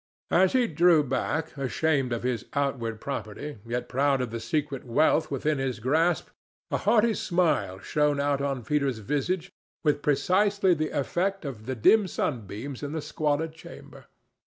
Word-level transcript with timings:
As 0.31 0.53
he 0.53 0.65
drew 0.65 1.03
back, 1.03 1.55
ashamed 1.55 2.11
of 2.11 2.23
his 2.23 2.45
outward 2.55 2.99
poverty, 2.99 3.59
yet 3.63 3.87
proud 3.87 4.19
of 4.19 4.31
the 4.31 4.39
secret 4.39 4.83
wealth 4.83 5.29
within 5.29 5.59
his 5.59 5.79
grasp, 5.79 6.29
a 6.71 6.77
haughty 6.77 7.13
smile 7.13 7.77
shone 7.77 8.19
out 8.19 8.41
on 8.41 8.63
Peter's 8.65 8.97
visage 8.97 9.51
with 9.83 10.01
precisely 10.01 10.73
the 10.73 10.89
effect 10.89 11.45
of 11.45 11.67
the 11.67 11.75
dim 11.75 12.07
sunbeams 12.07 12.81
in 12.81 12.93
the 12.93 12.99
squalid 13.01 13.53
chamber. 13.53 14.07